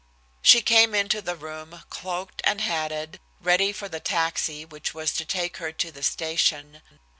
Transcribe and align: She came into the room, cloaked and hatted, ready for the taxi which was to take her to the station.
She 0.41 0.63
came 0.63 0.95
into 0.95 1.21
the 1.21 1.35
room, 1.35 1.83
cloaked 1.91 2.41
and 2.43 2.59
hatted, 2.59 3.19
ready 3.39 3.71
for 3.71 3.87
the 3.87 3.99
taxi 3.99 4.65
which 4.65 4.95
was 4.95 5.13
to 5.13 5.25
take 5.25 5.57
her 5.57 5.71
to 5.73 5.91
the 5.91 6.01
station. 6.01 6.81